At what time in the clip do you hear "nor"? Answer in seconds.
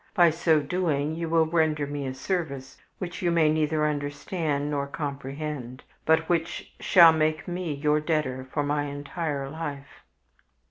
4.71-4.87